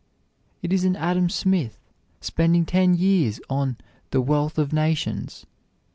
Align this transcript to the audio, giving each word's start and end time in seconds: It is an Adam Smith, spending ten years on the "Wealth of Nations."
It 0.63 0.73
is 0.73 0.83
an 0.83 0.95
Adam 0.95 1.29
Smith, 1.29 1.77
spending 2.21 2.65
ten 2.65 2.95
years 2.95 3.39
on 3.51 3.77
the 4.09 4.19
"Wealth 4.19 4.57
of 4.57 4.73
Nations." 4.73 5.45